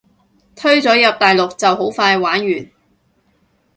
[0.55, 2.69] 推咗入大陸就好快玩完